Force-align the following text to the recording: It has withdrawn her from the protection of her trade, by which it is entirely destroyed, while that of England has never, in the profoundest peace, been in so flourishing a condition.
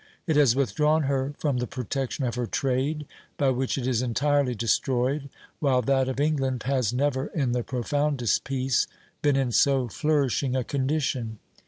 It 0.25 0.35
has 0.35 0.55
withdrawn 0.55 1.03
her 1.03 1.35
from 1.37 1.57
the 1.57 1.67
protection 1.67 2.25
of 2.25 2.33
her 2.33 2.47
trade, 2.47 3.05
by 3.37 3.51
which 3.51 3.77
it 3.77 3.85
is 3.85 4.01
entirely 4.01 4.55
destroyed, 4.55 5.29
while 5.59 5.83
that 5.83 6.09
of 6.09 6.19
England 6.19 6.63
has 6.63 6.91
never, 6.91 7.27
in 7.35 7.51
the 7.51 7.61
profoundest 7.61 8.43
peace, 8.43 8.87
been 9.21 9.35
in 9.35 9.51
so 9.51 9.87
flourishing 9.89 10.55
a 10.55 10.63
condition. 10.63 11.37